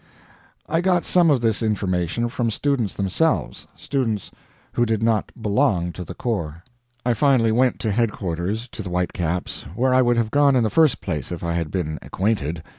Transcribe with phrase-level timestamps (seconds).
[0.67, 4.31] I got some of this information from students themselves students
[4.73, 6.63] who did not belong to the corps.
[7.05, 10.63] I finally went to headquarters to the White Caps where I would have gone in
[10.63, 12.63] the first place if I had been acquainted.